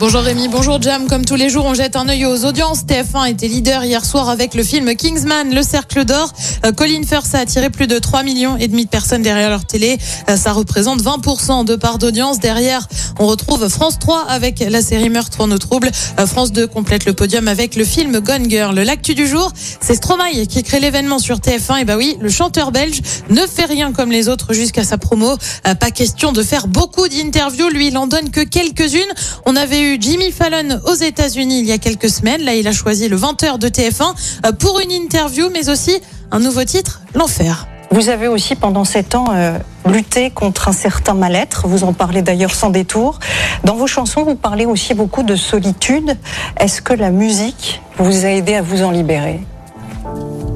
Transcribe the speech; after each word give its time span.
Bonjour 0.00 0.22
Rémi, 0.22 0.48
bonjour 0.48 0.82
Jam. 0.82 1.06
Comme 1.06 1.24
tous 1.24 1.36
les 1.36 1.48
jours, 1.48 1.64
on 1.66 1.72
jette 1.72 1.94
un 1.94 2.08
œil 2.08 2.26
aux 2.26 2.44
audiences. 2.44 2.84
TF1 2.84 3.30
était 3.30 3.46
leader 3.46 3.84
hier 3.84 4.04
soir 4.04 4.28
avec 4.28 4.54
le 4.54 4.64
film 4.64 4.92
Kingsman, 4.96 5.54
Le 5.54 5.62
Cercle 5.62 6.04
d'Or. 6.04 6.32
Euh, 6.66 6.72
Colin 6.72 7.02
Firth 7.06 7.32
a 7.32 7.38
attiré 7.38 7.70
plus 7.70 7.86
de 7.86 8.00
3 8.00 8.24
millions 8.24 8.56
et 8.56 8.66
demi 8.66 8.86
de 8.86 8.90
personnes 8.90 9.22
derrière 9.22 9.50
leur 9.50 9.64
télé. 9.64 9.96
Euh, 10.28 10.36
Ça 10.36 10.52
représente 10.52 11.00
20% 11.00 11.64
de 11.64 11.76
part 11.76 11.98
d'audience. 11.98 12.40
Derrière, 12.40 12.88
on 13.20 13.26
retrouve 13.28 13.68
France 13.68 14.00
3 14.00 14.26
avec 14.28 14.58
la 14.68 14.82
série 14.82 15.10
Meurtre 15.10 15.40
en 15.40 15.50
eau 15.52 15.58
trouble. 15.58 15.92
Euh, 16.18 16.26
France 16.26 16.50
2 16.50 16.66
complète 16.66 17.04
le 17.04 17.12
podium 17.12 17.46
avec 17.46 17.76
le 17.76 17.84
film 17.84 18.18
Gone 18.18 18.50
Girl. 18.50 18.74
L'actu 18.74 19.14
du 19.14 19.28
jour, 19.28 19.52
c'est 19.80 19.94
Stromae 19.94 20.46
qui 20.48 20.64
crée 20.64 20.80
l'événement 20.80 21.20
sur 21.20 21.38
TF1. 21.38 21.82
Et 21.82 21.84
bah 21.84 21.96
oui, 21.96 22.16
le 22.20 22.30
chanteur 22.30 22.72
belge 22.72 23.00
ne 23.30 23.46
fait 23.46 23.66
rien 23.66 23.92
comme 23.92 24.10
les 24.10 24.28
autres 24.28 24.54
jusqu'à 24.54 24.82
sa 24.82 24.98
promo. 24.98 25.36
Pas 25.62 25.92
question 25.92 26.32
de 26.32 26.42
faire 26.42 26.66
beaucoup 26.66 27.06
d'interviews. 27.06 27.68
Lui, 27.68 27.88
il 27.88 27.96
en 27.96 28.08
donne 28.08 28.30
que 28.30 28.40
quelques-unes. 28.40 29.00
On 29.46 29.54
avait 29.54 29.83
Jimmy 30.00 30.30
Fallon 30.32 30.80
aux 30.86 30.94
États-Unis 30.94 31.60
il 31.60 31.66
y 31.66 31.72
a 31.72 31.78
quelques 31.78 32.08
semaines. 32.08 32.42
Là, 32.42 32.54
il 32.54 32.66
a 32.66 32.72
choisi 32.72 33.08
le 33.08 33.16
20h 33.16 33.58
de 33.58 33.68
TF1 33.68 34.14
euh, 34.46 34.52
pour 34.52 34.80
une 34.80 34.90
interview, 34.90 35.48
mais 35.52 35.68
aussi 35.68 36.00
un 36.30 36.40
nouveau 36.40 36.64
titre, 36.64 37.02
L'Enfer. 37.14 37.66
Vous 37.90 38.08
avez 38.08 38.26
aussi 38.26 38.56
pendant 38.56 38.84
sept 38.84 39.14
ans 39.14 39.26
euh, 39.32 39.58
lutté 39.86 40.30
contre 40.30 40.68
un 40.68 40.72
certain 40.72 41.14
mal-être. 41.14 41.68
Vous 41.68 41.84
en 41.84 41.92
parlez 41.92 42.22
d'ailleurs 42.22 42.54
sans 42.54 42.70
détour. 42.70 43.18
Dans 43.62 43.76
vos 43.76 43.86
chansons, 43.86 44.24
vous 44.24 44.34
parlez 44.34 44.66
aussi 44.66 44.94
beaucoup 44.94 45.22
de 45.22 45.36
solitude. 45.36 46.16
Est-ce 46.58 46.82
que 46.82 46.94
la 46.94 47.10
musique 47.10 47.80
vous 47.98 48.24
a 48.24 48.30
aidé 48.30 48.54
à 48.54 48.62
vous 48.62 48.82
en 48.82 48.90
libérer? 48.90 49.40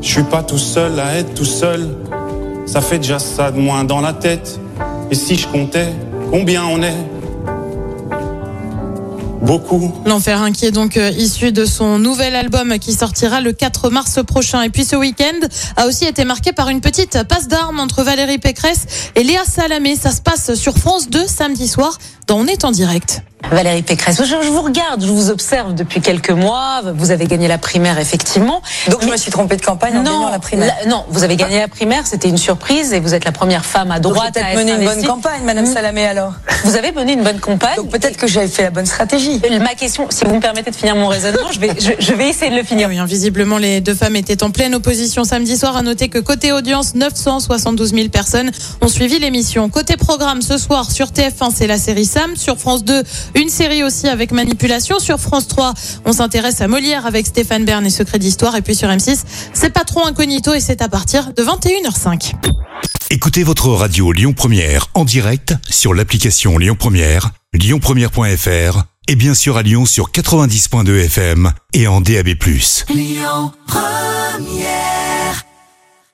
Je 0.00 0.08
suis 0.08 0.22
pas 0.22 0.42
tout 0.42 0.58
seul 0.58 0.98
à 1.00 1.14
être 1.16 1.34
tout 1.34 1.44
seul. 1.44 1.96
Ça 2.64 2.80
fait 2.80 2.98
déjà 2.98 3.18
ça 3.18 3.50
de 3.50 3.58
moins 3.58 3.84
dans 3.84 4.00
la 4.00 4.12
tête. 4.12 4.58
Et 5.10 5.14
si 5.14 5.36
je 5.36 5.46
comptais, 5.46 5.92
combien 6.30 6.64
on 6.64 6.82
est? 6.82 6.96
Beaucoup. 9.46 9.92
L'Enfer 10.04 10.44
qui 10.52 10.66
est 10.66 10.72
donc 10.72 10.96
euh, 10.96 11.10
issu 11.10 11.52
de 11.52 11.64
son 11.64 12.00
nouvel 12.00 12.34
album 12.34 12.80
qui 12.80 12.92
sortira 12.92 13.40
le 13.40 13.52
4 13.52 13.90
mars 13.90 14.18
prochain. 14.26 14.62
Et 14.62 14.70
puis 14.70 14.84
ce 14.84 14.96
week-end 14.96 15.46
a 15.76 15.86
aussi 15.86 16.04
été 16.04 16.24
marqué 16.24 16.52
par 16.52 16.68
une 16.68 16.80
petite 16.80 17.22
passe 17.28 17.46
d'armes 17.46 17.78
entre 17.78 18.02
Valérie 18.02 18.38
Pécresse 18.38 18.86
et 19.14 19.22
Léa 19.22 19.44
Salamé. 19.44 19.94
Ça 19.94 20.10
se 20.10 20.20
passe 20.20 20.54
sur 20.54 20.76
France 20.76 21.08
2 21.10 21.28
samedi 21.28 21.68
soir 21.68 21.96
dans 22.26 22.38
On 22.38 22.46
est 22.46 22.64
en 22.64 22.70
direct. 22.70 23.22
Valérie 23.52 23.82
Pécresse, 23.82 24.20
je, 24.24 24.34
vous 24.50 24.62
regarde, 24.62 25.04
je 25.04 25.10
vous 25.12 25.30
observe 25.30 25.72
depuis 25.74 26.00
quelques 26.00 26.30
mois. 26.30 26.80
Vous 26.96 27.12
avez 27.12 27.26
gagné 27.26 27.46
la 27.46 27.58
primaire, 27.58 27.96
effectivement. 28.00 28.60
Donc 28.90 29.02
je 29.02 29.06
me 29.08 29.16
suis 29.16 29.30
trompée 29.30 29.56
de 29.56 29.62
campagne 29.64 29.96
en 29.96 30.02
gagnant 30.02 30.30
la 30.30 30.38
primaire. 30.40 30.74
la- 30.82 30.88
non, 30.90 31.04
vous 31.10 31.22
avez 31.22 31.36
gagné 31.36 31.60
la 31.60 31.68
primaire, 31.68 32.06
c'était 32.06 32.28
une 32.28 32.38
surprise 32.38 32.92
et 32.92 32.98
vous 32.98 33.14
êtes 33.14 33.24
la 33.24 33.30
première 33.30 33.64
femme 33.64 33.92
à 33.92 34.00
droite 34.00 34.36
à 34.36 34.50
être 34.50 34.56
mené 34.58 34.72
une 34.72 34.84
bonne 34.84 35.04
campagne, 35.04 35.42
Madame 35.44 35.66
Mm. 35.66 35.72
Salamé, 35.74 36.06
alors. 36.06 36.32
Vous 36.64 36.74
avez 36.74 36.90
mené 36.90 37.12
une 37.12 37.22
bonne 37.22 37.38
campagne. 37.38 37.76
Donc 37.76 37.90
peut-être 37.90 38.16
que 38.16 38.26
j'avais 38.26 38.48
fait 38.48 38.64
la 38.64 38.70
bonne 38.70 38.86
stratégie. 38.86 39.40
Et 39.44 39.58
Ma 39.60 39.74
question, 39.74 40.08
si 40.10 40.24
vous 40.24 40.34
me 40.34 40.40
permettez 40.40 40.70
de 40.72 40.76
finir 40.76 40.96
mon 40.96 41.06
raisonnement, 41.06 41.52
je 41.52 41.60
vais, 41.60 41.70
je, 41.78 41.92
je 42.00 42.12
vais 42.14 42.28
essayer 42.30 42.50
de 42.50 42.56
le 42.56 42.64
finir. 42.64 42.88
Oui, 42.88 42.98
hein, 42.98 43.04
visiblement, 43.04 43.58
les 43.58 43.80
deux 43.80 43.94
femmes 43.94 44.16
étaient 44.16 44.42
en 44.42 44.50
pleine 44.50 44.74
opposition 44.74 45.22
samedi 45.22 45.56
soir. 45.56 45.76
À 45.76 45.82
noter 45.82 46.08
que 46.08 46.18
côté 46.18 46.52
audience, 46.52 46.94
972 46.96 47.92
000 47.94 48.08
personnes 48.08 48.50
ont 48.80 48.88
suivi 48.88 49.20
l'émission. 49.20 49.68
Côté 49.68 49.96
programme, 49.96 50.42
ce 50.42 50.58
soir 50.58 50.90
sur 50.90 51.08
TF1, 51.08 51.50
c'est 51.54 51.66
la 51.68 51.78
série 51.78 52.06
Sam. 52.16 52.34
Sur 52.34 52.56
France 52.56 52.82
2, 52.82 53.02
une 53.34 53.50
série 53.50 53.84
aussi 53.84 54.08
avec 54.08 54.32
manipulation. 54.32 54.98
Sur 54.98 55.18
France 55.20 55.48
3, 55.48 55.74
on 56.06 56.12
s'intéresse 56.12 56.62
à 56.62 56.68
Molière 56.68 57.04
avec 57.04 57.26
Stéphane 57.26 57.66
Bern 57.66 57.84
et 57.84 57.90
Secret 57.90 58.18
d'Histoire. 58.18 58.56
Et 58.56 58.62
puis 58.62 58.74
sur 58.74 58.88
M6, 58.88 59.24
c'est 59.52 59.68
Patron 59.70 60.06
Incognito 60.06 60.54
et 60.54 60.60
c'est 60.60 60.80
à 60.80 60.88
partir 60.88 61.34
de 61.34 61.42
21h05. 61.42 62.32
Écoutez 63.10 63.42
votre 63.42 63.68
radio 63.68 64.12
Lyon 64.12 64.32
Première 64.32 64.86
en 64.94 65.04
direct 65.04 65.54
sur 65.68 65.92
l'application 65.92 66.56
Lyon 66.56 66.76
Première, 66.78 67.32
lyonpremière.fr 67.52 68.84
et 69.08 69.14
bien 69.14 69.34
sûr 69.34 69.58
à 69.58 69.62
Lyon 69.62 69.84
sur 69.84 70.10
90.2 70.10 71.04
FM 71.04 71.52
et 71.74 71.86
en 71.86 72.00
DAB+. 72.00 72.30